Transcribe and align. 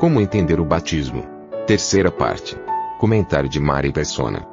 Como 0.00 0.18
entender 0.18 0.58
o 0.58 0.64
batismo? 0.64 1.26
Terceira 1.66 2.10
parte. 2.10 2.56
Comentário 2.98 3.50
de 3.50 3.60
Mari 3.60 3.92
Persona. 3.92 4.48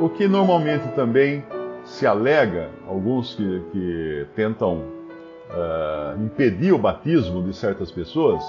O 0.00 0.08
que 0.08 0.26
normalmente 0.26 0.88
também 0.94 1.44
se 1.84 2.06
alega, 2.06 2.70
alguns 2.88 3.34
que, 3.34 3.62
que 3.70 4.26
tentam 4.34 4.78
uh, 4.78 6.24
impedir 6.24 6.72
o 6.72 6.78
batismo 6.78 7.42
de 7.42 7.54
certas 7.54 7.90
pessoas, 7.90 8.42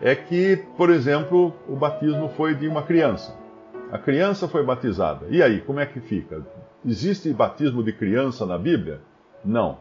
é 0.00 0.14
que, 0.14 0.56
por 0.76 0.88
exemplo, 0.88 1.52
o 1.68 1.74
batismo 1.74 2.28
foi 2.36 2.54
de 2.54 2.68
uma 2.68 2.84
criança. 2.84 3.36
A 3.90 3.98
criança 3.98 4.46
foi 4.46 4.64
batizada. 4.64 5.26
E 5.30 5.42
aí, 5.42 5.60
como 5.62 5.80
é 5.80 5.86
que 5.86 5.98
fica? 5.98 6.46
Existe 6.86 7.32
batismo 7.32 7.82
de 7.82 7.92
criança 7.92 8.46
na 8.46 8.56
Bíblia? 8.56 9.00
Não. 9.44 9.78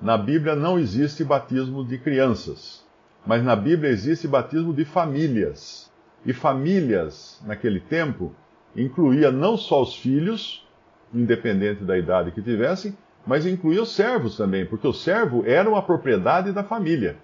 Na 0.00 0.16
Bíblia 0.16 0.56
não 0.56 0.78
existe 0.78 1.22
batismo 1.22 1.84
de 1.84 1.98
crianças. 1.98 2.81
Mas 3.26 3.42
na 3.42 3.54
Bíblia 3.54 3.90
existe 3.90 4.26
batismo 4.26 4.74
de 4.74 4.84
famílias. 4.84 5.90
E 6.24 6.32
famílias, 6.32 7.42
naquele 7.46 7.80
tempo, 7.80 8.32
incluía 8.76 9.30
não 9.30 9.56
só 9.56 9.82
os 9.82 9.96
filhos, 9.96 10.66
independente 11.12 11.84
da 11.84 11.98
idade 11.98 12.32
que 12.32 12.42
tivessem, 12.42 12.96
mas 13.26 13.46
incluía 13.46 13.82
os 13.82 13.94
servos 13.94 14.36
também, 14.36 14.66
porque 14.66 14.86
o 14.86 14.92
servo 14.92 15.44
era 15.46 15.68
uma 15.68 15.82
propriedade 15.82 16.52
da 16.52 16.64
família. 16.64 17.16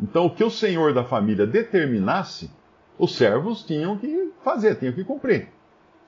Então, 0.00 0.26
o 0.26 0.30
que 0.30 0.44
o 0.44 0.50
senhor 0.50 0.92
da 0.92 1.04
família 1.04 1.46
determinasse, 1.46 2.50
os 2.98 3.14
servos 3.14 3.62
tinham 3.62 3.96
que 3.98 4.30
fazer, 4.42 4.76
tinham 4.76 4.92
que 4.92 5.04
cumprir. 5.04 5.48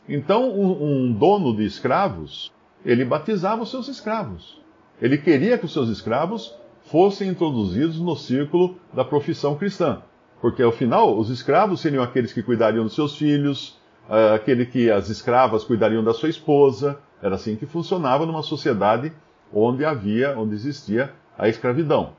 Então, 0.08 0.48
um, 0.50 1.12
dono 1.12 1.54
de 1.54 1.64
escravos, 1.64 2.52
ele 2.84 3.04
batizava 3.04 3.62
os 3.62 3.70
seus 3.70 3.88
escravos. 3.88 4.62
Ele 5.00 5.18
queria 5.18 5.58
que 5.58 5.66
os 5.66 5.72
seus 5.72 5.88
escravos 5.90 6.54
fossem 6.90 7.28
introduzidos 7.28 8.00
no 8.00 8.16
círculo 8.16 8.76
da 8.92 9.04
profissão 9.04 9.56
cristã. 9.56 10.02
Porque, 10.40 10.62
ao 10.62 10.72
final, 10.72 11.18
os 11.18 11.30
escravos 11.30 11.80
seriam 11.80 12.02
aqueles 12.02 12.32
que 12.32 12.42
cuidariam 12.42 12.84
dos 12.84 12.94
seus 12.94 13.16
filhos, 13.16 13.78
uh, 14.08 14.34
aquele 14.34 14.64
que 14.64 14.90
as 14.90 15.08
escravas 15.08 15.64
cuidariam 15.64 16.02
da 16.02 16.14
sua 16.14 16.28
esposa. 16.28 16.98
Era 17.22 17.34
assim 17.34 17.56
que 17.56 17.66
funcionava 17.66 18.24
numa 18.24 18.42
sociedade 18.42 19.12
onde 19.52 19.84
havia, 19.84 20.38
onde 20.38 20.54
existia 20.54 21.12
a 21.36 21.48
escravidão. 21.48 22.12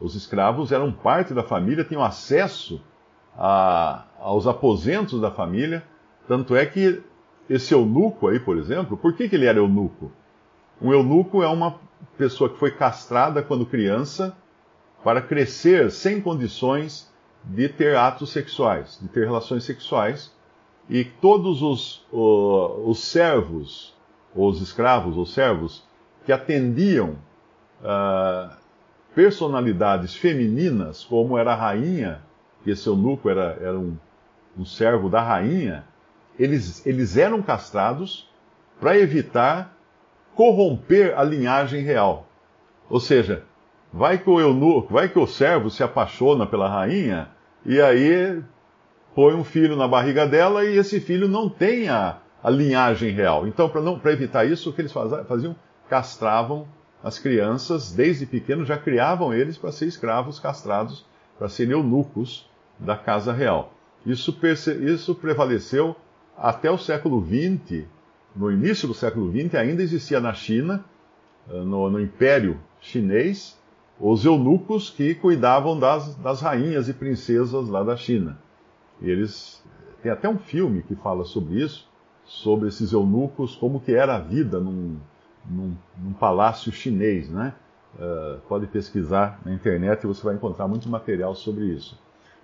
Os 0.00 0.14
escravos 0.14 0.72
eram 0.72 0.92
parte 0.92 1.34
da 1.34 1.42
família, 1.42 1.84
tinham 1.84 2.02
acesso 2.02 2.80
a, 3.36 4.04
aos 4.20 4.46
aposentos 4.46 5.20
da 5.20 5.30
família. 5.30 5.82
Tanto 6.28 6.54
é 6.54 6.64
que 6.64 7.02
esse 7.48 7.74
eunuco 7.74 8.28
aí, 8.28 8.38
por 8.38 8.56
exemplo, 8.56 8.96
por 8.96 9.14
que, 9.14 9.28
que 9.28 9.36
ele 9.36 9.46
era 9.46 9.58
eunuco? 9.58 10.10
Um 10.80 10.92
eunuco 10.92 11.42
é 11.42 11.48
uma 11.48 11.78
pessoa 12.16 12.50
que 12.50 12.58
foi 12.58 12.70
castrada 12.70 13.42
quando 13.42 13.66
criança 13.66 14.36
para 15.02 15.20
crescer 15.20 15.90
sem 15.90 16.20
condições 16.20 17.12
de 17.44 17.68
ter 17.68 17.94
atos 17.96 18.30
sexuais, 18.30 18.98
de 19.00 19.08
ter 19.08 19.24
relações 19.24 19.64
sexuais, 19.64 20.32
e 20.88 21.04
todos 21.04 21.62
os, 21.62 22.06
os 22.10 23.04
servos, 23.04 23.94
ou 24.34 24.48
os 24.48 24.60
escravos, 24.60 25.16
ou 25.16 25.26
servos, 25.26 25.84
que 26.24 26.32
atendiam 26.32 27.18
uh, 27.82 28.54
personalidades 29.14 30.14
femininas, 30.14 31.04
como 31.04 31.38
era 31.38 31.52
a 31.52 31.56
rainha, 31.56 32.22
que 32.62 32.70
esse 32.70 32.86
eunuco 32.86 33.28
era, 33.28 33.58
era 33.60 33.78
um, 33.78 33.96
um 34.56 34.64
servo 34.64 35.10
da 35.10 35.22
rainha, 35.22 35.84
eles, 36.38 36.84
eles 36.86 37.16
eram 37.16 37.42
castrados 37.42 38.28
para 38.80 38.98
evitar 38.98 39.73
corromper 40.34 41.18
a 41.18 41.22
linhagem 41.22 41.82
real. 41.82 42.26
Ou 42.88 43.00
seja, 43.00 43.44
vai 43.92 44.18
que 44.18 44.28
o 44.28 44.40
eunuco, 44.40 44.92
vai 44.92 45.08
que 45.08 45.18
o 45.18 45.26
servo 45.26 45.70
se 45.70 45.82
apaixona 45.82 46.46
pela 46.46 46.68
rainha 46.68 47.28
e 47.64 47.80
aí 47.80 48.42
põe 49.14 49.34
um 49.34 49.44
filho 49.44 49.76
na 49.76 49.86
barriga 49.86 50.26
dela 50.26 50.64
e 50.64 50.76
esse 50.76 51.00
filho 51.00 51.28
não 51.28 51.48
tem 51.48 51.88
a, 51.88 52.18
a 52.42 52.50
linhagem 52.50 53.10
real. 53.12 53.46
Então, 53.46 53.68
para 53.68 54.12
evitar 54.12 54.44
isso, 54.44 54.70
o 54.70 54.72
que 54.72 54.82
eles 54.82 54.92
faziam? 54.92 55.56
Castravam 55.88 56.66
as 57.02 57.18
crianças, 57.18 57.92
desde 57.92 58.24
pequenos, 58.24 58.66
já 58.66 58.78
criavam 58.78 59.32
eles 59.32 59.58
para 59.58 59.70
ser 59.70 59.86
escravos 59.86 60.40
castrados, 60.40 61.04
para 61.38 61.50
serem 61.50 61.72
eunucos 61.72 62.50
da 62.78 62.96
casa 62.96 63.32
real. 63.32 63.74
Isso, 64.06 64.36
isso 64.82 65.14
prevaleceu 65.14 65.94
até 66.36 66.70
o 66.70 66.78
século 66.78 67.24
XX. 67.24 67.84
No 68.34 68.50
início 68.50 68.88
do 68.88 68.94
século 68.94 69.30
XX, 69.30 69.54
ainda 69.54 69.82
existia 69.82 70.20
na 70.20 70.32
China, 70.32 70.84
eh, 71.48 71.60
no, 71.60 71.88
no 71.90 72.00
Império 72.00 72.58
Chinês, 72.80 73.58
os 73.98 74.24
eunucos 74.24 74.90
que 74.90 75.14
cuidavam 75.14 75.78
das, 75.78 76.14
das 76.16 76.40
rainhas 76.40 76.88
e 76.88 76.94
princesas 76.94 77.68
lá 77.68 77.82
da 77.82 77.96
China. 77.96 78.38
Eles 79.00 79.62
tem 80.02 80.12
até 80.12 80.28
um 80.28 80.36
filme 80.36 80.82
que 80.82 80.94
fala 80.94 81.24
sobre 81.24 81.62
isso, 81.62 81.88
sobre 82.24 82.68
esses 82.68 82.92
eunucos, 82.92 83.56
como 83.56 83.80
que 83.80 83.94
era 83.94 84.16
a 84.16 84.18
vida 84.18 84.60
num, 84.60 84.98
num, 85.48 85.74
num 85.96 86.12
palácio 86.12 86.70
chinês, 86.70 87.30
né? 87.30 87.54
Uh, 87.94 88.40
pode 88.48 88.66
pesquisar 88.66 89.40
na 89.44 89.54
internet 89.54 90.02
e 90.02 90.06
você 90.06 90.22
vai 90.22 90.34
encontrar 90.34 90.66
muito 90.68 90.88
material 90.88 91.34
sobre 91.34 91.66
isso. 91.66 91.98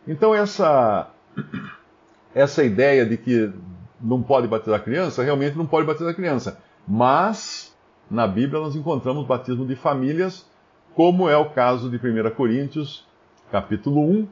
Então 0.07 0.35
essa 0.35 1.11
essa 2.35 2.65
ideia 2.65 3.05
de 3.05 3.17
que 3.17 3.53
não 4.01 4.23
pode 4.23 4.47
batizar 4.47 4.83
criança, 4.83 5.23
realmente 5.23 5.57
não 5.57 5.67
pode 5.67 5.87
batizar 5.87 6.15
criança. 6.15 6.61
Mas 6.87 7.77
na 8.11 8.27
Bíblia 8.27 8.61
nós 8.61 8.75
encontramos 8.75 9.27
batismo 9.27 9.67
de 9.67 9.77
famílias 9.77 10.49
como 10.95 11.29
é 11.29 11.37
o 11.37 11.51
caso 11.51 11.89
de 11.89 11.97
1 11.97 12.31
Coríntios, 12.35 13.07
capítulo 13.51 14.01
1, 14.01 14.29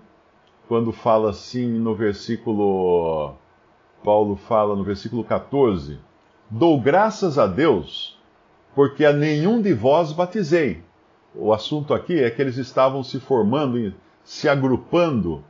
quando 0.67 0.93
fala 0.93 1.31
assim 1.31 1.67
no 1.67 1.95
versículo. 1.95 3.35
Paulo 4.05 4.37
fala 4.37 4.77
no 4.77 4.85
versículo 4.85 5.25
14: 5.25 5.99
Dou 6.51 6.81
graças 6.81 7.39
a 7.39 7.47
Deus, 7.47 8.19
porque 8.75 9.05
a 9.05 9.13
nenhum 9.13 9.63
de 9.63 9.73
vós 9.73 10.13
batizei. 10.13 10.83
O 11.35 11.53
assunto 11.53 11.95
aqui 11.95 12.23
é 12.23 12.31
que 12.31 12.43
eles 12.43 12.57
estavam 12.57 13.03
se 13.03 13.21
formando, 13.21 13.95
se 14.25 14.49
agrupando 14.49 15.45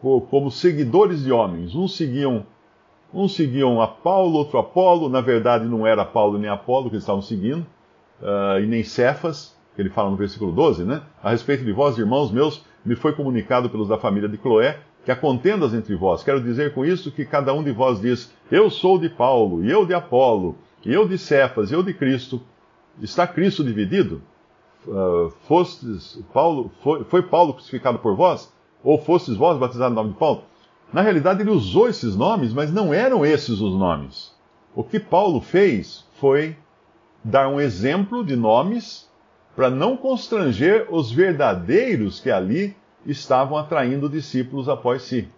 como 0.00 0.50
seguidores 0.50 1.22
de 1.22 1.30
homens. 1.30 1.74
Uns 1.74 1.96
seguiam, 1.96 2.44
uns 3.12 3.34
seguiam 3.34 3.80
a 3.80 3.88
Paulo, 3.88 4.38
outro 4.38 4.58
Apolo. 4.58 5.08
Na 5.08 5.20
verdade, 5.20 5.64
não 5.66 5.86
era 5.86 6.04
Paulo 6.04 6.38
nem 6.38 6.50
Apolo 6.50 6.88
que 6.88 6.94
eles 6.94 7.02
estavam 7.02 7.22
seguindo, 7.22 7.66
uh, 8.20 8.60
e 8.60 8.66
nem 8.66 8.82
Cefas 8.82 9.58
que 9.74 9.80
ele 9.80 9.90
fala 9.90 10.10
no 10.10 10.16
versículo 10.16 10.52
12, 10.52 10.84
né? 10.84 11.02
A 11.22 11.30
respeito 11.30 11.64
de 11.64 11.72
vós, 11.72 11.96
irmãos 11.96 12.30
meus, 12.30 12.64
me 12.84 12.94
foi 12.94 13.12
comunicado 13.12 13.70
pelos 13.70 13.88
da 13.88 13.96
família 13.96 14.28
de 14.28 14.36
Cloé 14.36 14.78
que 15.04 15.10
há 15.10 15.16
contendas 15.16 15.72
entre 15.72 15.94
vós. 15.94 16.22
Quero 16.22 16.42
dizer 16.42 16.74
com 16.74 16.84
isso 16.84 17.10
que 17.10 17.24
cada 17.24 17.54
um 17.54 17.62
de 17.62 17.72
vós 17.72 18.00
diz: 18.00 18.32
Eu 18.50 18.68
sou 18.68 18.98
de 18.98 19.08
Paulo, 19.08 19.64
e 19.64 19.70
eu 19.70 19.86
de 19.86 19.94
Apolo, 19.94 20.56
e 20.84 20.92
eu 20.92 21.08
de 21.08 21.16
Cefas, 21.16 21.70
e 21.70 21.74
eu 21.74 21.82
de 21.82 21.94
Cristo. 21.94 22.40
Está 23.00 23.26
Cristo 23.26 23.64
dividido? 23.64 24.20
Uh, 24.86 25.30
fostes, 25.46 26.22
Paulo, 26.32 26.70
foi, 26.82 27.04
foi 27.04 27.22
Paulo 27.22 27.54
crucificado 27.54 27.98
por 27.98 28.14
vós? 28.14 28.52
Ou 28.82 28.98
fostes 28.98 29.36
vós 29.36 29.58
batizados 29.58 29.94
no 29.94 30.02
nome 30.02 30.12
de 30.12 30.18
Paulo? 30.18 30.42
Na 30.92 31.02
realidade, 31.02 31.42
ele 31.42 31.50
usou 31.50 31.88
esses 31.88 32.16
nomes, 32.16 32.52
mas 32.52 32.72
não 32.72 32.92
eram 32.92 33.24
esses 33.24 33.60
os 33.60 33.78
nomes. 33.78 34.34
O 34.74 34.82
que 34.82 34.98
Paulo 34.98 35.40
fez 35.40 36.04
foi 36.14 36.56
dar 37.22 37.48
um 37.48 37.60
exemplo 37.60 38.24
de 38.24 38.34
nomes 38.34 39.08
para 39.54 39.70
não 39.70 39.96
constranger 39.96 40.86
os 40.90 41.12
verdadeiros 41.12 42.18
que 42.18 42.30
ali 42.30 42.76
estavam 43.06 43.56
atraindo 43.56 44.08
discípulos 44.08 44.68
após 44.68 45.02
si. 45.02 45.28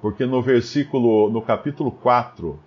Porque 0.00 0.26
no 0.26 0.42
versículo, 0.42 1.30
no 1.30 1.40
capítulo 1.40 1.90
4, 1.90 2.58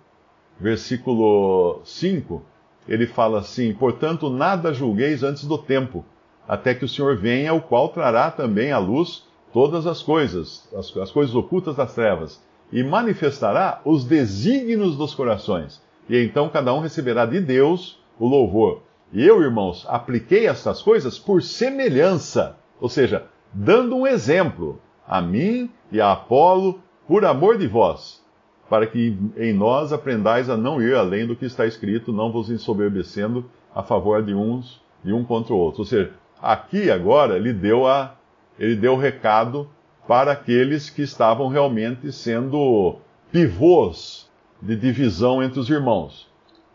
versículo 0.58 1.80
5, 1.84 2.42
ele 2.88 3.06
fala 3.06 3.40
assim: 3.40 3.72
Portanto, 3.72 4.28
nada 4.28 4.72
julgueis 4.72 5.22
antes 5.22 5.44
do 5.44 5.56
tempo, 5.56 6.04
até 6.48 6.74
que 6.74 6.84
o 6.84 6.88
Senhor 6.88 7.16
venha, 7.16 7.54
o 7.54 7.60
qual 7.60 7.90
trará 7.90 8.30
também 8.30 8.72
à 8.72 8.78
luz 8.78 9.27
todas 9.52 9.86
as 9.86 10.02
coisas, 10.02 10.68
as, 10.74 10.94
as 10.96 11.10
coisas 11.10 11.34
ocultas 11.34 11.76
das 11.76 11.94
trevas, 11.94 12.42
e 12.72 12.82
manifestará 12.82 13.80
os 13.84 14.04
desígnios 14.04 14.96
dos 14.96 15.14
corações. 15.14 15.80
E 16.08 16.16
então 16.22 16.48
cada 16.48 16.72
um 16.74 16.80
receberá 16.80 17.26
de 17.26 17.40
Deus 17.40 17.98
o 18.18 18.26
louvor. 18.26 18.82
E 19.12 19.26
eu, 19.26 19.42
irmãos, 19.42 19.86
apliquei 19.88 20.46
estas 20.46 20.82
coisas 20.82 21.18
por 21.18 21.42
semelhança 21.42 22.56
Ou 22.80 22.88
seja, 22.88 23.24
dando 23.52 23.96
um 23.96 24.06
exemplo 24.06 24.80
a 25.06 25.20
mim 25.22 25.70
e 25.90 26.00
a 26.00 26.12
Apolo, 26.12 26.80
por 27.06 27.24
amor 27.24 27.56
de 27.56 27.66
vós, 27.66 28.22
para 28.68 28.86
que 28.86 29.18
em 29.36 29.52
nós 29.54 29.92
aprendais 29.92 30.50
a 30.50 30.56
não 30.56 30.80
ir 30.80 30.94
além 30.94 31.26
do 31.26 31.34
que 31.34 31.46
está 31.46 31.66
escrito, 31.66 32.12
não 32.12 32.30
vos 32.30 32.50
ensoberbecendo 32.50 33.50
a 33.74 33.82
favor 33.82 34.22
de 34.22 34.34
uns 34.34 34.80
de 35.02 35.12
um 35.12 35.24
contra 35.24 35.54
o 35.54 35.58
outro. 35.58 35.80
Ou 35.80 35.86
seja, 35.86 36.12
aqui 36.40 36.90
agora 36.90 37.36
ele 37.36 37.52
deu 37.52 37.86
a 37.86 38.14
ele 38.58 38.74
deu 38.74 38.94
o 38.94 38.98
recado 38.98 39.68
para 40.06 40.32
aqueles 40.32 40.88
que 40.88 41.02
estavam 41.02 41.48
realmente 41.48 42.10
sendo 42.10 42.96
pivôs 43.30 44.28
de 44.60 44.74
divisão 44.74 45.42
entre 45.42 45.60
os 45.60 45.68
irmãos, 45.68 46.26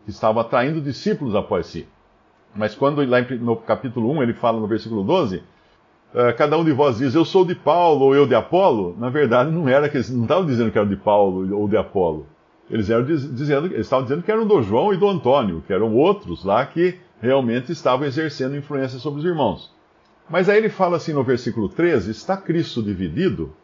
que 0.04 0.10
estavam 0.10 0.40
atraindo 0.40 0.80
discípulos 0.80 1.34
após 1.34 1.66
si. 1.66 1.86
Mas 2.54 2.74
quando 2.74 3.04
lá 3.04 3.20
no 3.40 3.56
capítulo 3.56 4.10
1 4.12 4.22
ele 4.22 4.34
fala 4.34 4.60
no 4.60 4.66
versículo 4.66 5.02
12, 5.02 5.38
uh, 5.38 5.42
cada 6.38 6.56
um 6.56 6.64
de 6.64 6.72
vós 6.72 6.98
diz, 6.98 7.14
eu 7.14 7.24
sou 7.24 7.44
de 7.44 7.54
Paulo 7.54 8.06
ou 8.06 8.14
eu 8.14 8.26
de 8.26 8.34
Apolo, 8.34 8.96
na 8.98 9.10
verdade 9.10 9.50
não 9.50 9.68
era 9.68 9.88
que 9.88 9.96
eles 9.96 10.08
não 10.10 10.22
estavam 10.22 10.46
dizendo 10.46 10.70
que 10.70 10.78
eram 10.78 10.88
de 10.88 10.96
Paulo 10.96 11.56
ou 11.56 11.68
de 11.68 11.76
Apolo. 11.76 12.26
Eles, 12.70 12.88
eram 12.88 13.04
dizendo, 13.04 13.66
eles 13.66 13.80
estavam 13.80 14.04
dizendo 14.04 14.22
que 14.22 14.30
eram 14.30 14.46
do 14.46 14.62
João 14.62 14.94
e 14.94 14.96
do 14.96 15.08
Antônio, 15.08 15.62
que 15.66 15.72
eram 15.72 15.94
outros 15.94 16.44
lá 16.44 16.64
que 16.64 16.98
realmente 17.20 17.72
estavam 17.72 18.06
exercendo 18.06 18.56
influência 18.56 18.98
sobre 18.98 19.18
os 19.18 19.26
irmãos. 19.26 19.73
Mas 20.28 20.48
aí 20.48 20.58
ele 20.58 20.68
fala 20.68 20.96
assim 20.96 21.12
no 21.12 21.22
versículo 21.22 21.68
13: 21.68 22.10
Está 22.10 22.36
Cristo 22.36 22.82
dividido? 22.82 23.54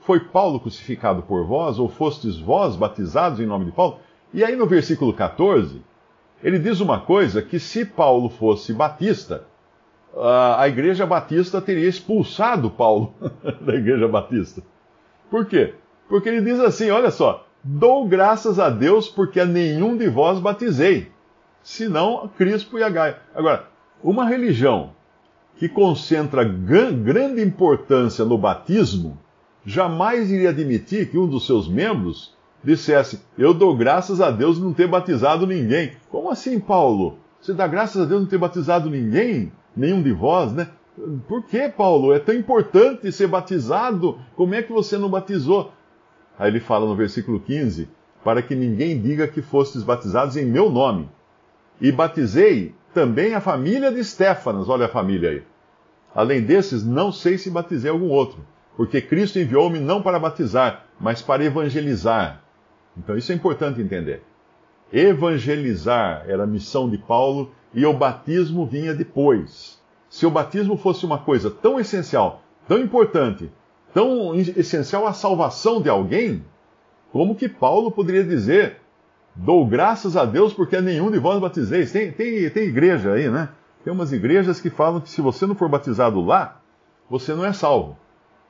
Foi 0.00 0.20
Paulo 0.20 0.58
crucificado 0.58 1.22
por 1.22 1.46
vós, 1.46 1.78
ou 1.78 1.88
fostes 1.88 2.38
vós 2.38 2.74
batizados 2.74 3.38
em 3.38 3.46
nome 3.46 3.66
de 3.66 3.72
Paulo? 3.72 4.00
E 4.32 4.42
aí 4.42 4.56
no 4.56 4.66
versículo 4.66 5.12
14, 5.12 5.82
ele 6.42 6.58
diz 6.58 6.80
uma 6.80 7.00
coisa 7.00 7.42
que 7.42 7.58
se 7.58 7.84
Paulo 7.84 8.28
fosse 8.28 8.72
batista, 8.72 9.44
a 10.58 10.66
igreja 10.66 11.06
batista 11.06 11.60
teria 11.60 11.88
expulsado 11.88 12.70
Paulo 12.70 13.14
da 13.60 13.74
igreja 13.74 14.08
batista. 14.08 14.62
Por 15.30 15.46
quê? 15.46 15.74
Porque 16.08 16.28
ele 16.28 16.40
diz 16.40 16.58
assim: 16.58 16.90
olha 16.90 17.10
só, 17.10 17.46
dou 17.62 18.08
graças 18.08 18.58
a 18.58 18.68
Deus 18.68 19.08
porque 19.08 19.38
a 19.38 19.46
nenhum 19.46 19.96
de 19.96 20.08
vós 20.08 20.40
batizei, 20.40 21.12
senão 21.62 22.24
a 22.24 22.28
Crispo 22.28 22.78
e 22.78 22.82
a 22.82 22.88
Gaia. 22.88 23.18
Agora, 23.34 23.68
uma 24.02 24.24
religião 24.24 24.92
que 25.60 25.68
concentra 25.68 26.42
grande 26.42 27.42
importância 27.42 28.24
no 28.24 28.38
batismo, 28.38 29.18
jamais 29.62 30.30
iria 30.30 30.48
admitir 30.48 31.10
que 31.10 31.18
um 31.18 31.26
dos 31.26 31.44
seus 31.44 31.68
membros 31.68 32.34
dissesse: 32.64 33.20
Eu 33.36 33.52
dou 33.52 33.76
graças 33.76 34.22
a 34.22 34.30
Deus 34.30 34.58
não 34.58 34.72
ter 34.72 34.88
batizado 34.88 35.46
ninguém. 35.46 35.92
Como 36.08 36.30
assim, 36.30 36.58
Paulo? 36.58 37.18
Você 37.42 37.52
dá 37.52 37.66
graças 37.66 38.00
a 38.00 38.06
Deus 38.06 38.22
não 38.22 38.26
ter 38.26 38.38
batizado 38.38 38.88
ninguém? 38.88 39.52
Nenhum 39.76 40.02
de 40.02 40.12
vós, 40.12 40.50
né? 40.50 40.66
Por 41.28 41.44
que, 41.44 41.68
Paulo? 41.68 42.14
É 42.14 42.18
tão 42.18 42.34
importante 42.34 43.12
ser 43.12 43.26
batizado. 43.26 44.18
Como 44.36 44.54
é 44.54 44.62
que 44.62 44.72
você 44.72 44.96
não 44.96 45.10
batizou? 45.10 45.72
Aí 46.38 46.48
ele 46.48 46.60
fala 46.60 46.86
no 46.86 46.96
versículo 46.96 47.38
15: 47.38 47.86
Para 48.24 48.40
que 48.40 48.54
ninguém 48.54 48.98
diga 48.98 49.28
que 49.28 49.42
fostes 49.42 49.82
batizados 49.82 50.38
em 50.38 50.46
meu 50.46 50.70
nome. 50.70 51.06
E 51.78 51.92
batizei 51.92 52.74
também 52.94 53.34
a 53.34 53.42
família 53.42 53.92
de 53.92 54.02
Stefanas. 54.02 54.66
Olha 54.66 54.86
a 54.86 54.88
família 54.88 55.28
aí. 55.28 55.49
Além 56.14 56.42
desses, 56.42 56.84
não 56.84 57.12
sei 57.12 57.38
se 57.38 57.50
batizei 57.50 57.90
algum 57.90 58.08
outro, 58.08 58.40
porque 58.76 59.00
Cristo 59.00 59.38
enviou-me 59.38 59.78
não 59.78 60.02
para 60.02 60.18
batizar, 60.18 60.86
mas 60.98 61.22
para 61.22 61.44
evangelizar. 61.44 62.42
Então 62.96 63.16
isso 63.16 63.30
é 63.30 63.34
importante 63.34 63.80
entender. 63.80 64.22
Evangelizar 64.92 66.24
era 66.26 66.42
a 66.42 66.46
missão 66.46 66.90
de 66.90 66.98
Paulo 66.98 67.52
e 67.72 67.86
o 67.86 67.92
batismo 67.92 68.66
vinha 68.66 68.92
depois. 68.92 69.80
Se 70.08 70.26
o 70.26 70.30
batismo 70.30 70.76
fosse 70.76 71.06
uma 71.06 71.18
coisa 71.18 71.50
tão 71.50 71.78
essencial, 71.78 72.42
tão 72.66 72.78
importante, 72.78 73.50
tão 73.94 74.34
essencial 74.34 75.06
à 75.06 75.12
salvação 75.12 75.80
de 75.80 75.88
alguém, 75.88 76.44
como 77.12 77.36
que 77.36 77.48
Paulo 77.48 77.92
poderia 77.92 78.24
dizer: 78.24 78.78
Dou 79.34 79.64
graças 79.64 80.16
a 80.16 80.24
Deus 80.24 80.52
porque 80.52 80.80
nenhum 80.80 81.10
de 81.10 81.18
vós 81.18 81.40
batizeis? 81.40 81.92
Tem, 81.92 82.10
tem, 82.10 82.50
tem 82.50 82.64
igreja 82.64 83.12
aí, 83.12 83.30
né? 83.30 83.50
Tem 83.82 83.92
umas 83.92 84.12
igrejas 84.12 84.60
que 84.60 84.68
falam 84.68 85.00
que 85.00 85.08
se 85.08 85.20
você 85.20 85.46
não 85.46 85.54
for 85.54 85.68
batizado 85.68 86.20
lá, 86.20 86.60
você 87.08 87.34
não 87.34 87.44
é 87.44 87.52
salvo. 87.52 87.96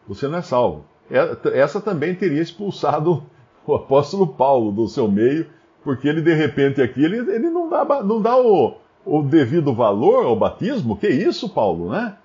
Você 0.09 0.27
não 0.27 0.39
é 0.39 0.43
salvo. 0.43 0.85
É, 1.11 1.59
essa 1.59 1.81
também 1.81 2.15
teria 2.15 2.43
expulsado 2.43 3.23
o 3.67 3.75
apóstolo 3.75 4.27
Paulo 4.27 4.73
do 4.73 4.89
seu 4.89 5.09
meio, 5.09 5.47
porque 5.85 6.09
ele 6.09 6.21
de 6.21 6.35
repente 6.35 6.83
aqui 6.83 7.05
ele, 7.05 7.19
ele 7.19 7.49
não 7.49 7.69
dá, 7.69 8.03
não 8.03 8.21
dá 8.21 8.37
o, 8.37 8.77
o 9.05 9.23
devido 9.23 9.73
valor 9.73 10.27
ao 10.27 10.37
batismo. 10.37 10.97
Que 10.97 11.09
isso, 11.09 11.49
Paulo, 11.49 11.91
né? 11.91 12.17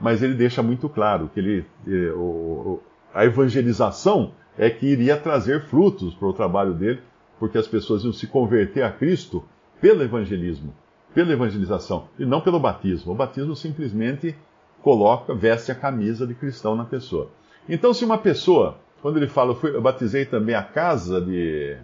Mas 0.00 0.22
ele 0.22 0.34
deixa 0.34 0.62
muito 0.62 0.88
claro 0.88 1.30
que 1.32 1.40
ele, 1.40 1.66
eh, 1.86 2.12
o, 2.12 2.80
a 3.14 3.24
evangelização 3.24 4.32
é 4.56 4.70
que 4.70 4.86
iria 4.86 5.16
trazer 5.16 5.62
frutos 5.62 6.14
para 6.14 6.28
o 6.28 6.34
trabalho 6.34 6.74
dele, 6.74 7.00
porque 7.38 7.58
as 7.58 7.66
pessoas 7.66 8.04
iam 8.04 8.12
se 8.12 8.26
converter 8.26 8.82
a 8.82 8.92
Cristo 8.92 9.42
pelo 9.80 10.02
evangelismo 10.02 10.72
pela 11.16 11.32
evangelização 11.32 12.10
e 12.18 12.26
não 12.26 12.42
pelo 12.42 12.60
batismo. 12.60 13.12
O 13.12 13.14
batismo 13.14 13.56
simplesmente 13.56 14.36
coloca, 14.82 15.34
veste 15.34 15.72
a 15.72 15.74
camisa 15.74 16.26
de 16.26 16.34
cristão 16.34 16.76
na 16.76 16.84
pessoa. 16.84 17.30
Então, 17.66 17.94
se 17.94 18.04
uma 18.04 18.18
pessoa, 18.18 18.76
quando 19.00 19.16
ele 19.16 19.26
fala, 19.26 19.52
eu, 19.52 19.54
fui, 19.56 19.74
eu 19.74 19.80
batizei 19.80 20.26
também 20.26 20.54
a 20.54 20.62
casa 20.62 21.18
de. 21.18 21.78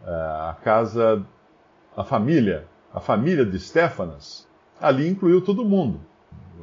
Uh, 0.00 0.48
a 0.50 0.56
casa. 0.62 1.26
a 1.96 2.04
família, 2.04 2.68
a 2.94 3.00
família 3.00 3.44
de 3.44 3.58
Stefanas, 3.58 4.46
ali 4.80 5.08
incluiu 5.08 5.40
todo 5.40 5.64
mundo. 5.64 6.00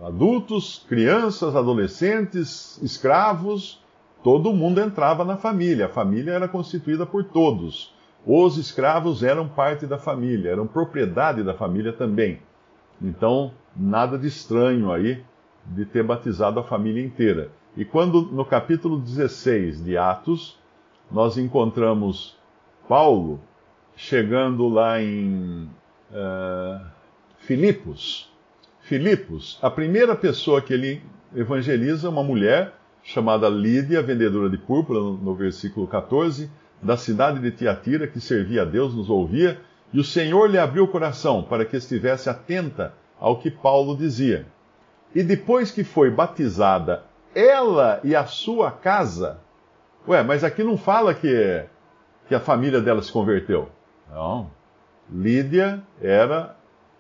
Adultos, 0.02 0.86
crianças, 0.88 1.54
adolescentes, 1.54 2.82
escravos, 2.82 3.84
todo 4.24 4.54
mundo 4.54 4.80
entrava 4.80 5.26
na 5.26 5.36
família. 5.36 5.88
A 5.88 5.90
família 5.90 6.32
era 6.32 6.48
constituída 6.48 7.06
por 7.06 7.26
todos. 7.26 7.94
Os 8.26 8.58
escravos 8.58 9.22
eram 9.22 9.48
parte 9.48 9.86
da 9.86 10.00
família, 10.00 10.50
eram 10.50 10.66
propriedade 10.66 11.44
da 11.44 11.54
família 11.54 11.94
também. 11.94 12.40
Então, 13.00 13.52
nada 13.76 14.18
de 14.18 14.26
estranho 14.26 14.92
aí 14.92 15.24
de 15.64 15.86
ter 15.86 16.02
batizado 16.02 16.60
a 16.60 16.64
família 16.64 17.06
inteira. 17.06 17.52
E 17.78 17.86
quando 17.86 18.24
no 18.24 18.44
capítulo 18.44 18.98
16 18.98 19.84
de 19.84 19.96
Atos, 19.96 20.58
nós 21.12 21.38
encontramos 21.38 22.36
Paulo 22.90 23.40
chegando 23.96 24.68
lá 24.70 25.00
em 25.00 25.70
uh, 26.12 26.84
Filipos. 27.40 28.32
Filipos, 28.82 29.60
a 29.62 29.70
primeira 29.70 30.16
pessoa 30.16 30.62
que 30.62 30.74
ele 30.74 31.02
evangeliza, 31.36 32.10
uma 32.10 32.24
mulher 32.24 32.74
chamada 33.04 33.48
Lídia, 33.50 34.02
vendedora 34.02 34.50
de 34.50 34.58
púrpura, 34.58 35.00
no, 35.00 35.14
no 35.16 35.36
versículo 35.36 35.88
14 35.88 36.50
da 36.82 36.98
cidade 36.98 37.40
de 37.40 37.52
Tiatira, 37.52 38.08
que 38.08 38.20
servia 38.20 38.62
a 38.62 38.66
Deus, 38.66 38.94
nos 38.94 39.10
ouvia, 39.10 39.60
e 39.94 40.00
o 40.00 40.04
Senhor 40.04 40.50
lhe 40.50 40.58
abriu 40.58 40.84
o 40.84 40.88
coração 40.88 41.44
para 41.44 41.66
que 41.66 41.78
estivesse 41.78 42.30
atenta 42.30 42.94
ao 43.20 43.40
que 43.40 43.50
Paulo 43.50 43.96
dizia. 43.96 44.46
E 45.14 45.24
depois 45.24 45.72
que 45.72 45.84
foi 45.84 46.12
batizada, 46.12 47.04
ela 47.34 48.00
e 48.04 48.16
a 48.16 48.26
sua 48.26 48.72
casa. 48.72 49.40
Ué, 50.08 50.22
mas 50.24 50.44
aqui 50.44 50.64
não 50.64 50.78
fala 50.78 51.14
que, 51.14 51.64
que 52.28 52.36
a 52.36 52.40
família 52.40 52.82
dela 52.82 53.02
se 53.02 53.12
converteu. 53.12 53.70
Não. 54.12 54.52
Lídia 55.10 55.82
era, 56.02 56.56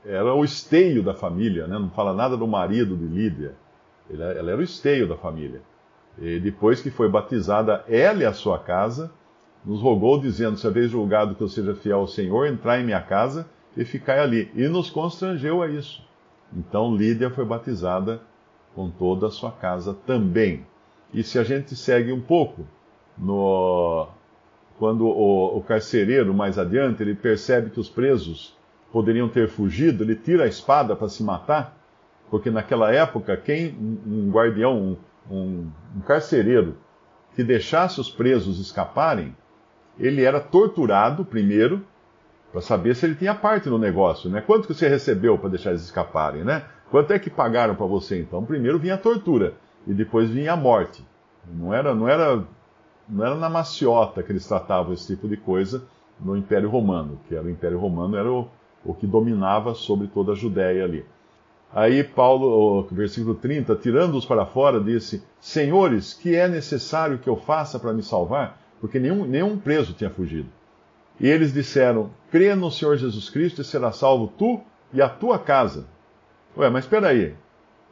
era 0.06 0.34
o 0.34 0.44
esteio 0.44 1.04
da 1.04 1.14
família, 1.14 1.68
né? 1.68 1.78
não 1.78 1.90
fala 1.90 2.14
nada 2.14 2.38
do 2.38 2.48
marido 2.48 2.96
de 2.96 3.06
Lídia. 3.06 3.56
Ela 4.10 4.52
era 4.52 4.58
o 4.58 4.64
esteio 4.64 5.08
da 5.08 5.18
família. 5.18 5.62
E 6.18 6.40
depois 6.40 6.82
que 6.82 6.90
foi 6.90 7.10
batizada 7.10 7.84
ela 7.88 8.24
e 8.24 8.26
a 8.26 8.34
sua 8.34 8.60
casa, 8.60 9.12
nos 9.66 9.82
rogou, 9.82 10.20
dizendo: 10.20 10.58
Se 10.58 10.68
haveis 10.68 10.92
julgado 10.92 11.36
que 11.36 11.42
eu 11.42 11.50
seja 11.50 11.76
fiel 11.76 12.00
ao 12.00 12.08
Senhor, 12.08 12.48
entrai 12.48 12.82
em 12.82 12.86
minha 12.86 13.02
casa 13.02 13.50
e 13.76 13.84
ficai 13.84 14.20
ali. 14.20 14.52
E 14.56 14.68
nos 14.68 14.90
constrangeu 14.90 15.62
a 15.62 15.68
isso. 15.68 16.04
Então 16.54 16.96
Lídia 16.96 17.30
foi 17.30 17.44
batizada 17.44 18.22
com 18.74 18.90
toda 18.90 19.28
a 19.28 19.32
sua 19.32 19.52
casa 19.52 19.94
também. 20.06 20.66
E 21.14 21.24
se 21.24 21.40
a 21.40 21.44
gente 21.44 21.76
segue 21.76 22.12
um 22.12 22.22
pouco, 22.22 22.66
no, 23.18 24.08
quando 24.78 25.06
o, 25.08 25.58
o 25.58 25.62
carcereiro, 25.62 26.34
mais 26.34 26.60
adiante, 26.60 27.02
ele 27.02 27.16
percebe 27.16 27.70
que 27.70 27.80
os 27.80 27.90
presos 27.90 28.56
poderiam 28.92 29.28
ter 29.28 29.48
fugido, 29.48 30.04
ele 30.04 30.16
tira 30.16 30.44
a 30.44 30.48
espada 30.48 30.96
para 30.96 31.10
se 31.10 31.24
matar, 31.24 31.78
porque 32.30 32.50
naquela 32.50 32.94
época, 32.94 33.36
quem 33.38 33.76
um 34.06 34.30
guardião, 34.32 34.98
um, 35.30 35.70
um 35.96 36.02
carcereiro, 36.02 36.78
que 37.36 37.44
deixasse 37.44 38.00
os 38.00 38.10
presos 38.10 38.60
escaparem, 38.60 39.36
ele 40.00 40.24
era 40.24 40.40
torturado 40.40 41.24
primeiro 41.24 41.82
para 42.52 42.62
saber 42.62 42.96
se 42.96 43.06
ele 43.06 43.16
tinha 43.16 43.36
parte 43.36 43.70
no 43.70 43.78
negócio, 43.78 44.30
né? 44.30 44.42
Quanto 44.42 44.68
que 44.68 44.74
você 44.74 44.88
recebeu 44.88 45.38
para 45.38 45.50
deixar 45.50 45.72
eles 45.72 45.84
escaparem, 45.84 46.44
né? 46.44 46.64
Quanto 46.90 47.12
é 47.12 47.20
que 47.20 47.30
pagaram 47.30 47.76
para 47.76 47.86
você 47.86 48.20
então? 48.20 48.46
Primeiro 48.46 48.80
vinha 48.80 48.96
a 48.96 48.98
tortura 48.98 49.56
e 49.86 49.94
depois 49.94 50.30
vinha 50.30 50.54
a 50.54 50.56
morte. 50.56 51.06
Não 51.54 51.74
era, 51.74 51.94
não 51.94 52.08
era, 52.08 52.44
não 53.08 53.26
era 53.26 53.36
na 53.36 53.50
maciota 53.50 54.24
que 54.24 54.32
eles 54.32 54.48
tratavam 54.48 54.94
esse 54.94 55.08
tipo 55.08 55.28
de 55.28 55.38
coisa 55.38 55.84
no 56.20 56.38
Império 56.38 56.70
Romano, 56.70 57.20
que 57.28 57.36
era 57.36 57.44
o 57.44 57.50
Império 57.50 57.78
Romano 57.78 58.16
era 58.16 58.32
o, 58.32 58.48
o 58.84 58.94
que 58.94 59.06
dominava 59.06 59.74
sobre 59.74 60.08
toda 60.08 60.32
a 60.32 60.36
Judéia 60.36 60.86
ali. 60.86 61.06
Aí 61.74 62.04
Paulo, 62.04 62.88
versículo 62.92 63.36
30, 63.36 63.76
tirando-os 63.76 64.26
para 64.26 64.46
fora, 64.46 64.80
disse: 64.80 65.22
Senhores, 65.42 66.14
que 66.14 66.34
é 66.34 66.48
necessário 66.48 67.18
que 67.18 67.28
eu 67.30 67.36
faça 67.36 67.78
para 67.78 67.92
me 67.92 68.02
salvar? 68.02 68.58
Porque 68.86 69.00
nenhum, 69.00 69.26
nenhum 69.26 69.58
preso 69.58 69.94
tinha 69.94 70.12
fugido. 70.12 70.48
E 71.20 71.28
eles 71.28 71.52
disseram: 71.52 72.12
Crê 72.30 72.54
no 72.54 72.70
Senhor 72.70 72.96
Jesus 72.98 73.32
Cristo 73.32 73.62
e 73.62 73.66
será 73.66 73.92
salvo 73.92 74.28
tu 74.38 74.62
e 74.94 75.02
a 75.02 75.10
tua 75.10 75.40
casa. 75.40 75.88
Ué, 76.56 76.70
mas 76.70 76.86
espera 76.86 77.08
aí. 77.08 77.34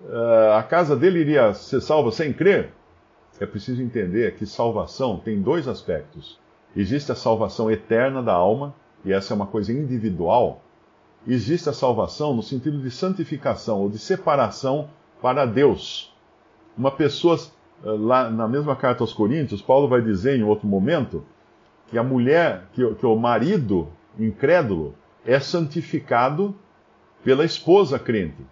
Uh, 0.03 0.51
a 0.55 0.61
casa 0.61 0.95
dele 0.95 1.17
iria 1.17 1.51
ser 1.55 1.81
salva 1.81 2.11
sem 2.11 2.31
crer? 2.31 2.71
É 3.39 3.45
preciso 3.47 3.81
entender 3.81 4.35
que 4.35 4.45
salvação 4.45 5.17
tem 5.17 5.41
dois 5.41 5.67
aspectos. 5.67 6.39
Existe 6.75 7.11
a 7.11 7.15
salvação 7.15 7.71
eterna 7.71 8.21
da 8.21 8.33
alma, 8.33 8.75
e 9.03 9.11
essa 9.11 9.33
é 9.33 9.35
uma 9.35 9.47
coisa 9.47 9.73
individual, 9.73 10.61
existe 11.27 11.69
a 11.69 11.73
salvação 11.73 12.35
no 12.35 12.43
sentido 12.43 12.79
de 12.79 12.91
santificação 12.91 13.81
ou 13.81 13.89
de 13.89 13.97
separação 13.97 14.89
para 15.19 15.43
Deus. 15.47 16.13
Uma 16.77 16.91
pessoa, 16.91 17.35
eh, 17.35 17.39
lá 17.83 18.29
na 18.29 18.47
mesma 18.47 18.75
carta 18.75 19.03
aos 19.03 19.13
Coríntios, 19.13 19.61
Paulo 19.61 19.87
vai 19.87 20.01
dizer 20.01 20.37
em 20.37 20.43
outro 20.43 20.67
momento 20.67 21.23
que 21.87 21.97
a 21.97 22.03
mulher, 22.03 22.65
que, 22.73 22.95
que 22.95 23.05
o 23.05 23.15
marido 23.15 23.89
incrédulo 24.17 24.95
é 25.25 25.39
santificado 25.39 26.55
pela 27.23 27.45
esposa 27.45 27.99
crente. 27.99 28.45